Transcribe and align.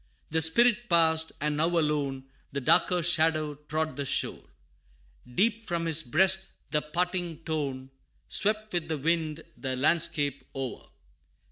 The 0.31 0.41
Spirit 0.41 0.89
passed, 0.89 1.31
and 1.39 1.55
now 1.57 1.67
alone, 1.77 2.23
The 2.51 2.59
darker 2.59 3.03
Shadow 3.03 3.53
trod 3.53 3.97
the 3.97 4.03
shore 4.05 4.49
Deep 5.31 5.63
from 5.67 5.85
his 5.85 6.01
breast 6.01 6.49
the 6.71 6.81
parting 6.81 7.37
tone 7.43 7.91
Swept 8.27 8.73
with 8.73 8.87
the 8.87 8.97
wind, 8.97 9.43
the 9.55 9.75
landscape 9.75 10.43
o'er. 10.55 10.89